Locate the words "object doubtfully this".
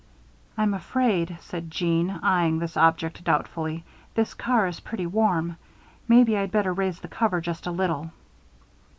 2.75-4.33